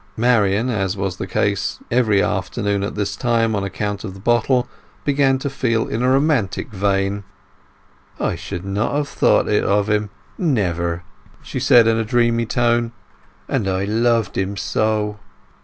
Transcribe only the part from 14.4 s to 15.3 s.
so!